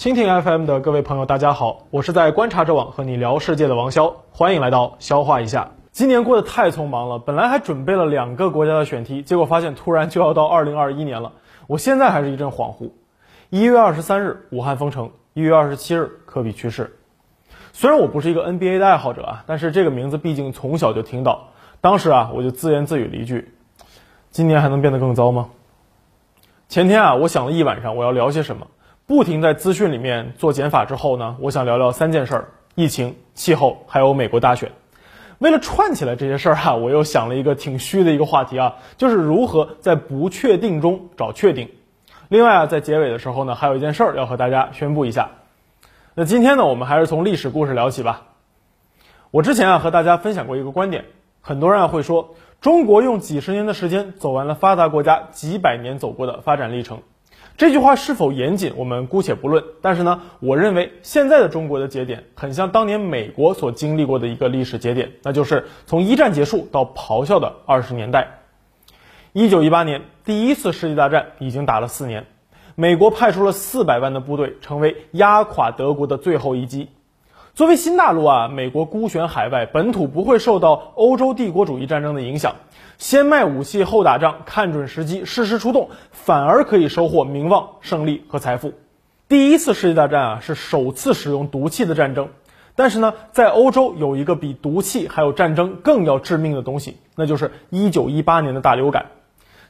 [0.00, 5.72] 蜻蜓 FM 的各位朋友，大家好，我是在观察者网和你聊世界的王潇，欢迎来到消化一下。
[5.92, 11.32] 今年过得太匆忙了，本来还准备了两个国家的选题，结果发现突然就要到二零二一年了，
[11.66, 12.92] 我现在还是一阵恍惚。
[13.50, 16.96] 一月二十三日，武汉封城；一月二十七日，科比去世。
[17.74, 21.48] 虽然我不是一个 NBA 的爱好者啊，但是这个名字毕竟从小就听到。
[21.82, 23.52] 当时啊，我就自言自语了一句
[24.32, 25.50] ：“今年还能变得更糟吗？”
[26.70, 28.66] 前天啊，我想了一晚上我要聊些什么。
[29.10, 34.70] 不停在资讯里面做减法之后呢，我想聊聊三件事儿：疫情、气候，还有美国大选。
[35.40, 41.70] 为了串起来这些事儿啊，我又想了一个挺虚的一个话题啊，就是如何在不确定中找确定。
[42.28, 45.30] 另外啊，在结尾的时候呢，还有一件事儿要和大家宣布一下。
[46.14, 48.28] 那今天呢，我们还是从历史故事聊起吧。
[49.32, 51.06] 我之前啊和大家分享过一个观点，
[51.40, 57.02] 很多人啊会说，中国用几十年的时间走完了发达国家几百年走过的发展历程。
[57.56, 59.62] 这句话是否严谨，我们姑且不论。
[59.82, 68.38] 但是呢，我认为现在的中国的节点很像当年美国所经历过的一个历史节点，那就是从一战结束到咆哮的二十年代。
[69.32, 72.26] 一九一八年，第一次世界大战已经打了四年，
[72.74, 76.88] 美国派出了四百万的部队，成为压垮德国的最后一击。
[77.60, 82.54] 作为新大陆啊，美国孤悬海外，本土不会受到欧洲帝国主义战争的影响。
[82.96, 88.72] 先卖武器后打仗，看准时机，适时出动，反而可以收获名望、胜利和财富。
[89.28, 92.30] 第一次世界大战啊，是首次使用毒气的战争。
[92.74, 99.04] 但是呢，在欧洲有一个比毒气还有战争更要致命的东西，那就是1918年的大流感。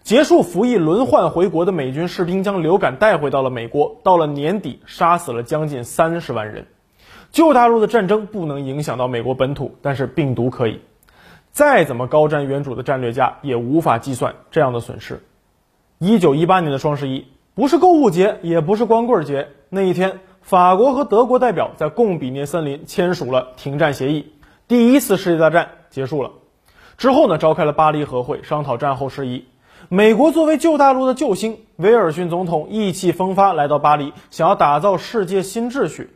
[0.05, 6.67] 结束服役轮换回国的美军士兵将流感带回到了美国，到了年底杀死了将近三十万人。
[7.33, 10.81] 旧大陆的战争不能影响到美国本土，但是病毒可以。
[11.53, 15.23] 再怎么高瞻远瞩的战略家也无法计算这样的损失。
[15.99, 19.49] 一九一八年的双十一不是购物节，也不是光棍节。
[19.69, 24.33] 那一天，法国和德国代表在贡比涅森林签署了停战协议，
[24.67, 26.31] 第一次世界大战结束了。
[26.97, 29.45] 之后呢，召开了巴黎和会，商讨战后事宜。
[29.89, 36.11] 美国作为旧大陆的救星，威尔逊总统意气风发来到巴黎，想要打造世界新秩序。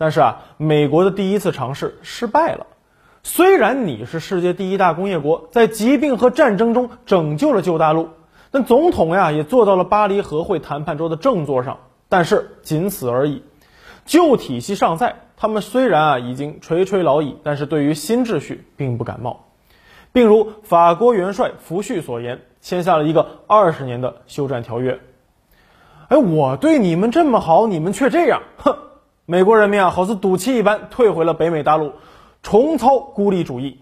[0.00, 2.66] 但是啊，美国的第一次尝试失败了。
[3.22, 8.08] 虽然你是世界第一大工业国，在疾病和战争中拯救了旧大陆，
[8.50, 13.42] 但总统呀也坐到了巴黎和会谈判桌的正座上，但是仅此而已。
[14.06, 19.48] 旧体系尚在，他们虽然啊已经垂垂老矣，但是对于新秩序并不感冒，
[20.12, 24.98] 并如法国元帅福煦所言，签下了一个二十年的休战条约。
[26.08, 28.74] 哎，我对你们这么好，你们却这样，哼！
[29.30, 31.92] 美国人民啊，好似赌气一般退回了北美大陆。
[32.42, 33.78] 重操孤立主义，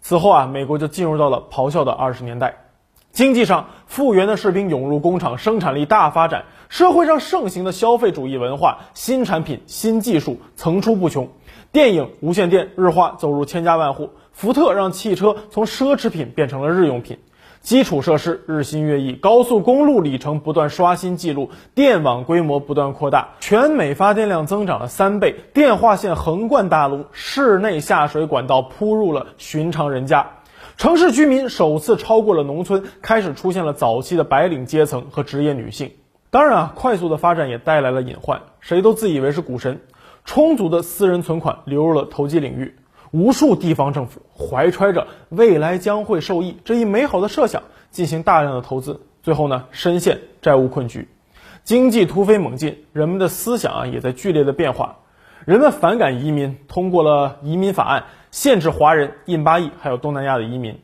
[0.00, 2.64] 此后啊，美国就进入到了咆哮的二十年代。
[3.12, 11.28] 经济上，复员的士兵涌入工厂，生产力大发展；社会上盛行的消费主义文化，新产品、新技术层出不穷。
[11.70, 17.20] 电影、无线电、日化走入千家万户，福特让汽车从奢侈品变成了日用品。
[17.60, 30.30] 基础设施日新月异，高速公路里程不断刷新记录，电网规模不断扩大，全美发电量增长了三倍，电话线横贯大陆，室内下水管道铺入了寻常人家，
[30.78, 35.90] 城市居民首次超过了农村，开始出现了早期的白领阶层和职业女性。
[36.30, 39.80] 当然啊，快速的发展也带来了隐患，谁都自以为是股神，
[40.24, 42.76] 充足的私人存款流入了投机领域。
[43.10, 51.08] 无数地方政府怀揣着未来将会受益这一美好的设想，进行大量的投资，最后呢深陷债务困局，
[51.64, 54.98] 经济突飞猛进，人们的思想啊也在剧烈的变化，
[55.44, 60.78] 人们反感移民，通过了移民法案，限制华人、印巴裔还有东南亚的移民，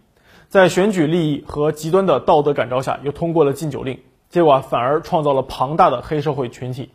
[0.49, 6.91] 在选举利益和极端的道德感召下，又通过了禁酒令，结果啊反而创造了庞大的黑社会群体。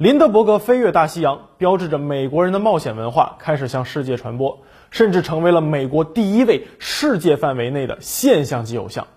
[0.00, 9.08] 林德伯格飞越大西洋，标志着美国人的冒险文化开始向世界传播，甚至成为了美国第一位世界范围内的现象级偶像。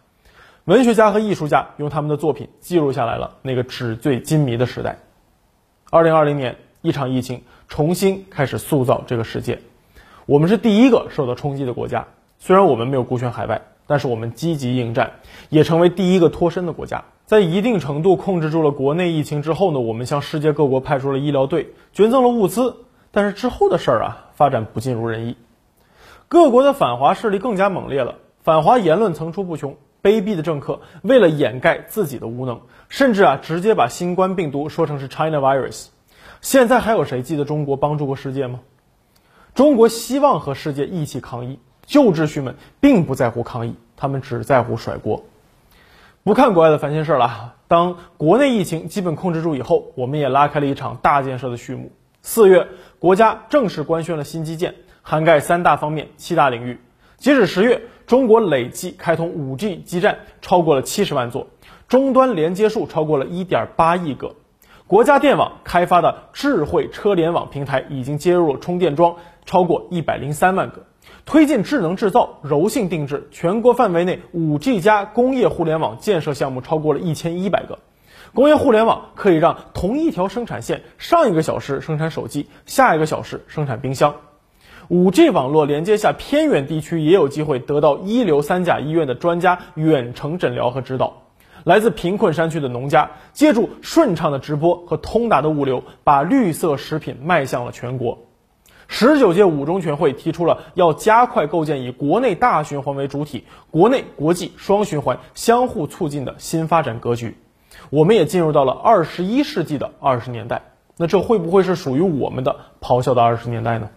[0.66, 5.00] 文学家和艺术家用他们的作品记录下来了那个纸醉金迷的时代。
[5.90, 9.62] 二零二零年，一场疫情重新开始塑造这个世界。
[10.26, 12.08] 我们是第一个受到冲击的国家，
[12.40, 15.14] 虽然我们没有孤悬海外，但是我们积极应战，
[15.50, 17.06] 也成为第一个脱身的国家。
[17.26, 22.78] 在一定程度控制住了国内疫情之后呢，我们向世界各国派出了医疗队，捐赠了物资。
[23.12, 25.38] 但是之后的事儿啊，发展不尽如人意，
[26.28, 29.76] 各国的反华势力更加猛烈了，反华言论层出不穷。
[30.02, 32.60] 卑鄙的政客为了掩盖自己的无能，
[32.90, 35.88] 甚至啊，直接把新冠病毒说成是 China virus。
[36.42, 38.60] 现在还有谁记得中国帮助过世界吗？
[39.56, 45.24] 中国希望和世界一起抗疫，旧秩序们并不在乎抗议，他们只在乎甩锅。
[46.24, 47.56] 不看国外的烦心事了。
[47.68, 51.92] 当国内疫情基本控制住以后，我们也拉开了一场大建设的序幕。
[52.22, 52.68] 四月，
[53.00, 56.80] 国家正式官宣了新基建，涵盖三大方面、七大领域。
[57.18, 61.48] 截止十月，中国累计开通 5G 基站超过了七十万座，
[61.88, 64.36] 终端连接数超过了一点八亿个。
[64.88, 69.16] 国家电网开发的智慧车联网平台已经接入了充电桩
[69.46, 70.86] 超过一百零三万个。
[71.26, 77.80] 推进智能制造、柔性定制，全国范围内 5G 加工业互联网建设项目超过了一千一百个。
[78.34, 84.16] 工业互联网可以让同一条生产线上一个小时生产手机，下一个小时生产冰箱。
[84.90, 91.22] 5G 网络连接下偏远地区也有机会得到一流三甲医院的专家远程诊疗和指导。
[91.64, 98.18] 来自贫困山区的农家借助顺畅的直播和通达的物流，把绿色食品卖向了全国。
[98.96, 107.36] 十九届五中全会提出了要加快构建以国内大循环为主体、国内国际双循环相互促进的新发展格局。
[107.90, 110.62] 我们也进入到了二十一世纪的二十年代，
[110.96, 113.90] 那这会不会是属于我们的咆哮的二十年代呢？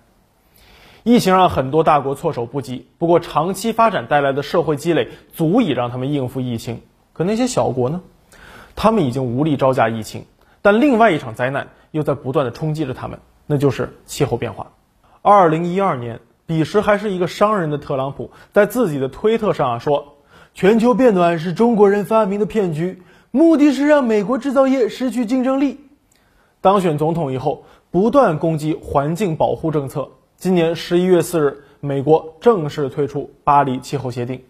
[1.03, 6.81] 疫情让很多大国措手不及，不过长期发展带来的社会积累足以让他们应付疫情。
[7.13, 8.01] 可那些小国呢？
[8.75, 10.25] 他们已经无力招架疫情，
[10.63, 14.69] 但另外一场灾难又在不断的冲击着他们，那就是气候变化。
[15.29, 20.15] 二零一二年，彼时还是一个商人的特朗普，在自己的推特上啊说
[20.55, 23.03] ：“全球变暖是中国人发明的骗局，
[23.33, 25.81] 目的是让美国制造业失去竞争力。”
[26.63, 30.09] 当选总统以后，不断攻击环境保护政策。
[30.37, 34.41] 今年十一月四日，美国正式退出巴黎气候协定。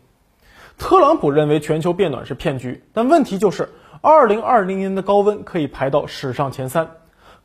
[0.77, 3.67] 特朗普认为全球变暖是骗局，但问题就是，
[4.03, 6.87] 二零二零年的高温可以排到史上前三，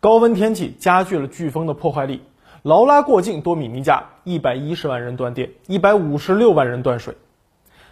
[0.02, 2.22] 高温天气加剧了飓风的破坏力。
[2.64, 7.16] 劳拉过境多米尼加，一百一十万人断电，一百五十六万人断水。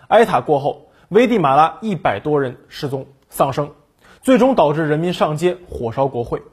[0.10, 3.71] 埃塔过后，危地马拉一百多人失踪丧生，
[4.21, 6.44] 最终导致人民上街火烧国会。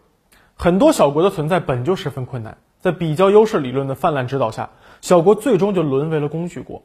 [0.54, 4.70] 很多小国的存在本就十分困难，在比较优势理论的泛滥指导下，
[5.02, 6.82] 小国最终就沦为了工具国，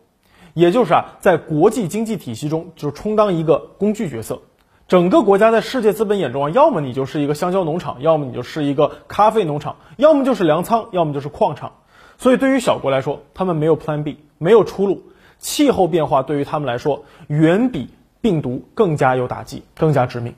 [0.54, 4.42] 也就是啊，在国际经济体系中就充当一个工具角色。
[4.92, 11.76] 整个国家在世界资本眼中啊，要么你就是一个香蕉农场，要么你就是一个咖啡农场，要么就是粮仓，要么就是矿场。
[12.18, 15.04] 所以对于小国来说，他们没有 Plan B，没有出路。
[15.40, 17.88] 气候变化对于他们来说，远比
[18.20, 20.36] 病毒更加有打击，更加致命。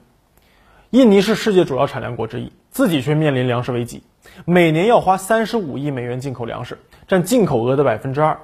[0.92, 4.04] 印尼是世界主要产粮国之一，自己却面临粮食危机，
[4.46, 6.78] 每年要花三十五亿美元进口粮食，
[7.08, 8.38] 占进口额的百分之二。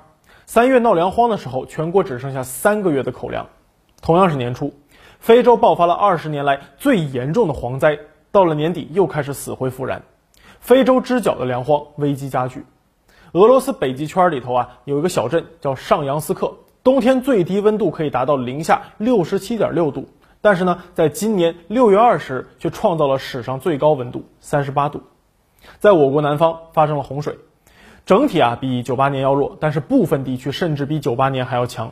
[0.48, 3.46] 三月闹粮荒的时候，全国只剩下三个月的口粮。
[4.02, 4.74] 同样是年初。
[5.20, 8.00] 非洲爆发了二十年来最严重的蝗灾，
[8.32, 10.02] 到了年底又开始死灰复燃，
[10.60, 12.66] 非洲之角的粮荒危机加剧。
[13.34, 20.08] 俄罗斯北极圈里头啊，有一个小镇叫上扬斯克，冬天最低温度可以达到零下六十七点六度，
[20.42, 25.04] 但是呢，在今年六月二十日却创造了史上最高温度三十八度。
[25.80, 27.38] 在我国南方发生了洪水，
[28.06, 31.92] 整体啊比九八年要弱，但是部分地区甚至比九八年还要强。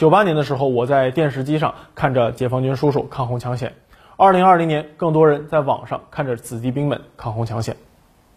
[0.00, 3.72] 九八年的时候，我在电视机上看着解放军叔叔抗洪抢险；
[4.16, 7.76] 二零二零年，更多人在网上看着子弟兵们抗洪抢险。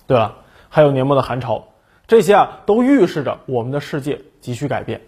[0.05, 1.69] 对了，还有年末的寒潮，
[2.05, 4.99] 这些啊都预示着我们的世界急需改变。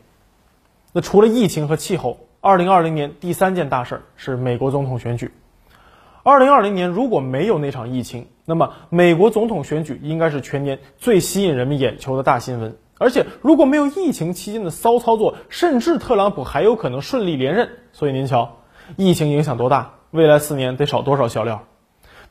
[0.93, 5.33] 那除了疫情和气候，二零二零年第三件大事儿是美国总统选举。
[6.23, 12.77] 二零二零年如果没有那场疫情，那么美国总统选举应该是全年最吸引人们眼球的大新闻。
[12.97, 17.69] 而且如果没有疫情期间的骚操作，甚至特朗普还有可能顺利连任。
[17.91, 18.57] 所以您瞧，
[18.95, 19.95] 疫情影响多大？
[20.11, 21.63] 未来四年得少多少笑料？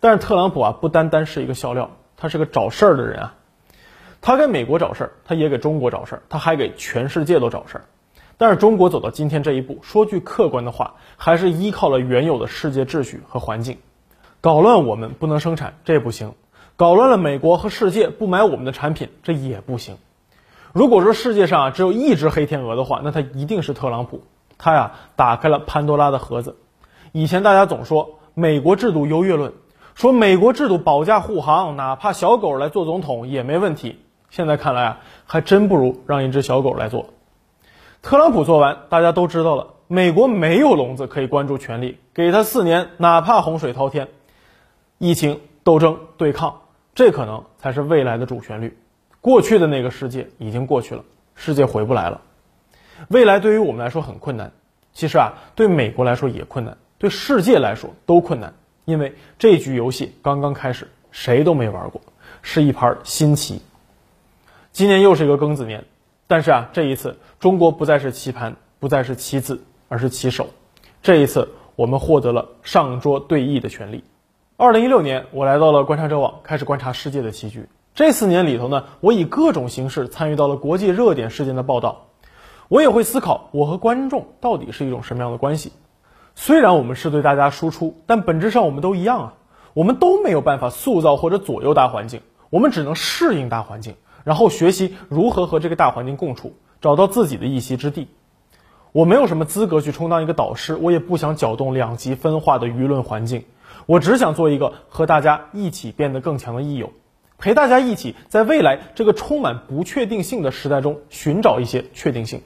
[0.00, 3.34] 但是特朗普啊，不单单是一个笑料，他是个找事儿的人啊。
[4.20, 7.84] 他给美国找事儿，他也给中国找事儿，他还给全世界都找事儿。
[8.38, 13.78] 但是中国走到今天这一步，说句客观的话，还是依靠了原有的世界秩序和环境。
[14.40, 16.30] 搞乱我们不能生产，这不行；
[16.76, 19.96] 搞乱了美国和世界不买我们的产品，这也不行。
[20.74, 24.22] 如果说世界上只有一只黑天鹅的话，那它一定是特朗普。
[24.58, 26.56] 他呀打开了潘多拉的盒子。
[27.12, 29.52] 以前大家总说美国制度优越论，
[29.94, 34.00] 说美国制度保驾护航，哪怕小狗来做总统也没问题。
[34.30, 37.10] 现在看来啊，还真不如让一只小狗来做。
[38.02, 44.08] 特朗普做完，大家都知道了，美国没有笼子可以关注权力，给他四年，哪怕洪水滔天，
[44.98, 46.62] 疫情、斗争、对抗，
[46.96, 48.76] 这可能才是未来的主旋律。
[49.24, 51.02] 过去的那个世界已经过去了，
[51.34, 52.20] 世界回不来了。
[53.08, 54.52] 未来对于我们来说很困难，
[54.92, 58.52] 其实啊，对美国来说也困难，对世界来说都困难，
[58.84, 62.02] 因为这局游戏刚刚开始，谁都没玩过，
[62.42, 63.62] 是一盘新棋。
[64.72, 65.86] 今年又是一个庚子年，
[66.26, 70.50] 但是啊，这一次中国不再是棋盘，不再是棋子，而是棋手。
[71.02, 74.04] 这一次我们获得了上桌对弈的权利。
[74.58, 77.66] 二零一六年，我来到了观察者网，开始观察世界的棋局。
[77.94, 82.06] 这四年里头呢，我以各种形式参与到了国际热点事件的报道。
[82.66, 85.72] 我也会思考，我和观众到底是一种什么样的关系？
[86.34, 89.34] 虽然我们是对大家输出，但本质上我们都一样啊。
[89.74, 92.20] 我们都没有办法塑造或者左右大环境，
[92.50, 98.08] 我们只能适应大环境，然后学习如何和这个大环境共处，找到自己的一席之地。
[98.90, 103.44] 我没有什么资格去充当一个导师，我也不想搅动两极分化的舆论环境。
[103.86, 106.90] 我只想做一个和大家一起变得更强的益友，
[107.38, 112.42] 陪大家一起在未来这个充满不确定性的时代中寻找一些确定性。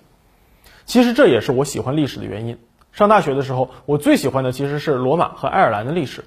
[0.86, 2.58] 其实这也是我喜欢历史的原因。
[2.92, 6.24] 上大学的时候，我最喜欢的其实是罗马和爱尔兰的历史。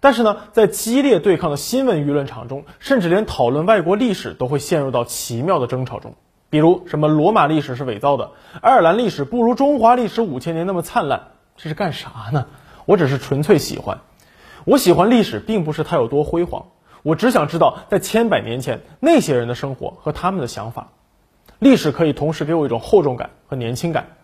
[0.00, 6.14] 但是呢，在激烈对抗的新闻舆论场中，甚至连讨论外国历史都会陷入到奇妙的争吵中。
[6.50, 8.30] 比如，什么罗马历史是伪造的，
[8.62, 12.46] 爱尔兰历史不如中华历史五千年那么灿烂，这是干啥呢？
[12.86, 13.98] 我只是纯粹喜欢。
[14.64, 16.66] 我喜欢历史，并不是它有多辉煌，
[17.02, 20.92] 我只想知道在千百年前那些人的生活和他们的想法。
[21.58, 24.16] 历史可以同时给我一种厚重感和年轻感，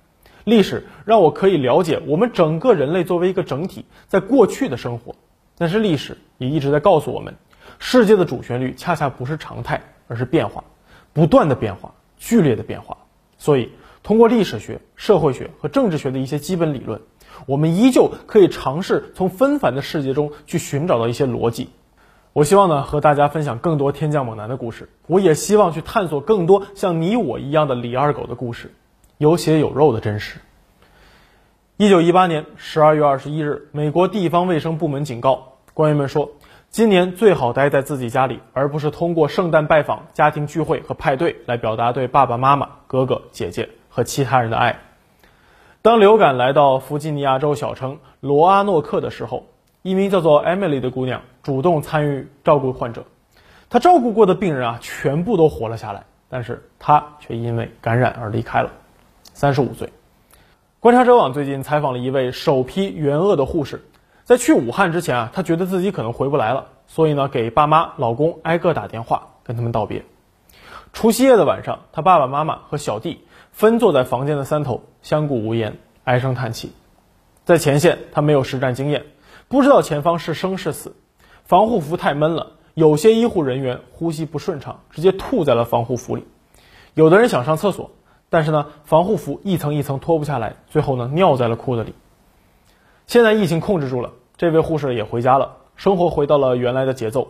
[0.45, 5.15] 历史让我可以了解我们整个人类作为一个整体在过去的生活。
[5.57, 7.35] 但是历史也一直在告诉我们，
[7.79, 10.65] 世界的主旋律恰恰不是常态，而是变化，
[11.13, 12.97] 不断的变化，剧烈的变化。
[13.39, 13.71] 所以，
[14.03, 17.01] 通过历史学、社会学和政治学的一些基本理论，
[17.47, 21.71] 我们依旧可以尝试从纷繁的世界中去寻找到一些逻辑。
[22.35, 28.75] 我希望呢和大家分享更多天降猛男的故事，我也希望去探索更多像你我一样的李二狗的故事，
[29.19, 30.41] 有血有肉的真实。
[31.77, 36.33] 一九一八年十二月二十一日，美国地方卫生部门警告官员们说，
[36.71, 44.81] 今年最好待在自己家里，而不是通过圣诞拜访、家庭聚会和派对来表达对爸爸妈妈、哥哥姐姐和其他人的爱。
[45.83, 49.45] 当流感来到弗吉尼亚州小城罗阿诺克的时候，
[49.83, 53.05] 一名叫做 Emily 的姑娘主动参与照顾患者，
[53.69, 58.73] 他照顾过的病人啊，全部都活了下来，但是他却因为感染而离开了，
[59.35, 59.93] 三十五岁。
[60.81, 63.85] 观察者网最近采访了一位首批援鄂的护士，
[64.25, 70.03] 在去武汉之前啊，她觉得自己可能回不来了，所以呢，给爸妈、老公挨个打电话跟他们道别。
[70.95, 76.73] 除夕夜的晚上，她爸爸妈妈和小弟分坐在房间的三头，相顾无言，唉声叹气。
[77.45, 79.05] 在前线，她没有实战经验，
[79.49, 80.95] 不知道前方是生是死，
[81.45, 86.25] 防护服太闷了，有些医护人员呼吸不顺畅，直接吐在了防护服里，
[86.95, 87.91] 有的人想上厕所。
[88.31, 91.95] 但是呢，防护服一层一层脱不下来，最后呢尿在了裤子里。
[93.07, 97.29] 现在疫情控制住了，这位护士也回家了，生活回到了原来的节奏。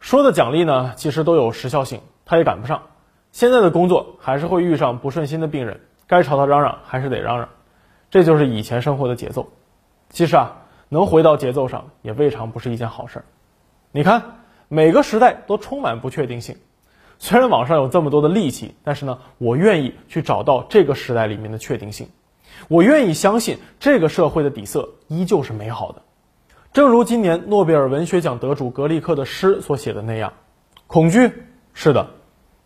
[0.00, 2.82] 说的奖励呢，其实都有时效性，他也赶不上。
[3.30, 7.48] 现在的工作还是会遇上不顺心的病人，该朝他嚷嚷还是得嚷嚷，
[8.10, 9.50] 这就是以前生活的节奏。
[10.08, 13.24] 其实啊，能回到节奏上也未尝不是一件好事儿。
[13.92, 16.56] 你看，每个时代都充满不确定性。
[17.18, 22.08] 虽然网上有这么多的戾气，但是呢，我愿意去找到这个时代里面的确定性。
[22.68, 26.02] 我愿意相信这个社会的底色依旧是美好的。
[26.72, 30.32] 正如今年诺贝尔文学奖得主格里克的诗所写的那样：
[30.86, 31.32] 恐惧
[31.72, 32.10] 是的，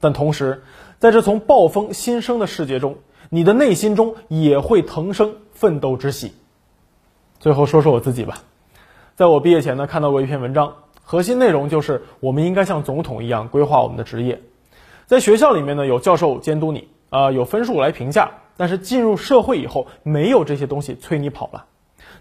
[0.01, 0.65] 但同时，
[0.99, 2.99] 在这从暴风新生的世界中，
[3.31, 6.33] 你的内心中也会腾生奋斗之喜。
[7.43, 8.39] 最后说说我自己吧，
[9.17, 10.75] 在我毕业前呢，看到过一篇文章。
[11.03, 14.41] 核心内容就是我们应该像总统一样规划我们的职业，
[15.07, 21.65] 在学校里面呢有教授监督你，啊有分数来评价，但是进入社会以后没有这些东西催你跑了，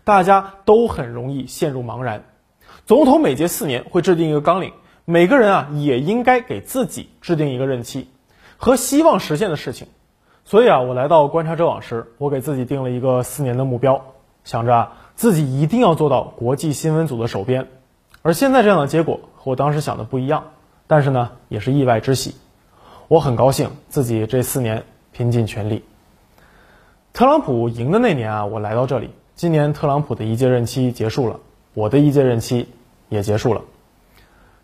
[0.04, 2.24] 大家都很容易陷入茫然。
[2.88, 4.74] 总统每届四年会制定一个纲领，
[5.06, 8.10] 每个人啊也应该给自己制定一个任期
[8.58, 9.88] 和希望实现的事情。
[10.46, 14.04] 所以啊，我来到观察者网时，我给自己定了一个四年的目标，
[14.44, 17.68] 想着啊自己一定要做到国际新闻组的首编。
[18.24, 20.46] 而现在这样的结果和我当时想的不一样，
[20.88, 22.34] 但是呢，也是意外之喜。
[23.08, 25.84] 我很高兴自己这四年拼尽全力。
[27.14, 29.12] 特朗普赢的那年啊，我来到这里。
[29.36, 31.40] 今年特朗普的一届任期结束了，
[31.76, 32.68] 我的一届任期
[33.08, 33.62] 也结束了。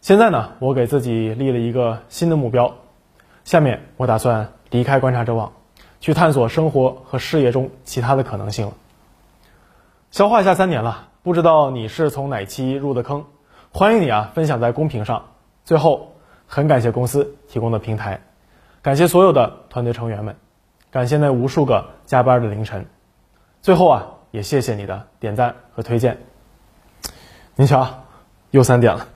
[0.01, 2.73] 现在呢，我给自己立了一个新的目标。
[3.45, 5.53] 下面我打算离开观察者网，
[6.01, 8.73] 去探索生活和事业中其他的可能性了。
[10.09, 13.25] 消化一下三年了，不知道你是从哪期入的坑？
[13.73, 15.25] 欢迎你啊，分享在公屏上。
[15.65, 16.13] 最后，
[16.47, 18.21] 很感谢公司提供的平台，
[18.81, 20.37] 感谢所有的团队成员们，
[20.89, 22.85] 感谢那无数个加班的凌晨。
[23.61, 26.17] 最后啊，也谢谢你的点赞和推荐。
[27.55, 27.85] 您瞧，
[28.51, 29.07] 又三点了，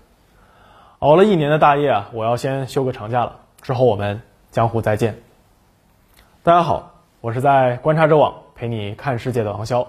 [0.99, 3.37] 熬了一年的大夜啊，我要先休个长假了。
[3.61, 4.21] 之后我们
[4.51, 5.21] 江湖再见。
[6.43, 9.87] 大家好，我是在观察者网陪你看世界的王潇。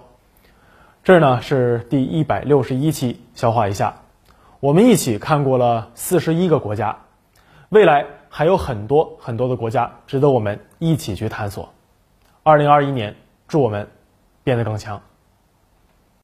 [1.04, 3.92] 这呢是第一百六十一期，消化一下。
[4.60, 6.96] 我们一起看过了四十一个国家，
[7.70, 11.68] 未来还有很多很多的国家值得我们一起去探索。
[12.44, 13.16] 二零二一年，
[13.48, 13.88] 祝我们
[14.44, 15.02] 变得更强。